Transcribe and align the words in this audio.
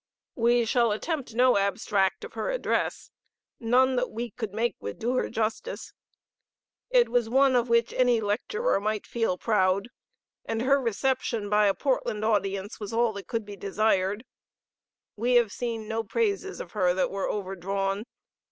We 0.33 0.65
shall 0.65 0.91
attempt 0.91 1.35
no 1.35 1.57
abstract 1.59 2.23
of 2.23 2.33
her 2.33 2.49
address; 2.49 3.11
none 3.59 3.97
that 3.97 4.09
we 4.09 4.31
could 4.31 4.51
make 4.51 4.75
would 4.79 4.97
do 4.97 5.13
her 5.17 5.29
justice. 5.29 5.93
It 6.89 7.09
was 7.09 7.29
one 7.29 7.55
of 7.55 7.69
which 7.69 7.93
any 7.93 8.19
lecturer 8.19 8.79
might 8.79 9.05
feel 9.05 9.37
proud, 9.37 9.89
and 10.43 10.63
her 10.63 10.81
reception 10.81 11.51
by 11.51 11.67
a 11.67 11.75
Portland 11.75 12.25
audience 12.25 12.79
was 12.79 12.91
all 12.91 13.13
that 13.13 13.27
could 13.27 13.45
be 13.45 13.55
desired. 13.55 14.23
We 15.15 15.35
have 15.35 15.51
seen 15.51 15.87
no 15.87 16.03
praises 16.03 16.59
of 16.59 16.71
her 16.71 16.95
that 16.95 17.11
were 17.11 17.29
overdrawn. 17.29 18.05